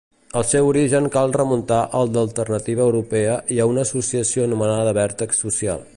El 0.39 0.45
seu 0.51 0.69
origen 0.69 1.09
cal 1.15 1.35
remuntar 1.35 1.81
al 1.99 2.09
d'Alternativa 2.15 2.85
Europea 2.87 3.37
i 3.57 3.59
a 3.59 3.69
una 3.75 3.87
associació 3.89 4.49
anomenada 4.51 4.99
Vèrtex 5.03 5.45
Social. 5.47 5.87